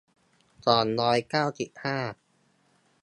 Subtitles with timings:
[0.67, 1.97] สองร้อยเก้าสิบห้า